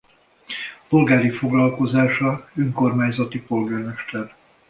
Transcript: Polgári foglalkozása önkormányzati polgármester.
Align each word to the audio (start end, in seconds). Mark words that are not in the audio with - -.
Polgári 0.87 1.29
foglalkozása 1.29 2.49
önkormányzati 2.55 3.41
polgármester. 3.41 4.35